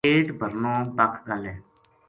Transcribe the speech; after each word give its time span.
پیٹ 0.05 0.27
بھرنو 0.39 0.73
بَکھ 0.97 1.17
گل 1.27 1.43
ہے۔ 1.49 1.55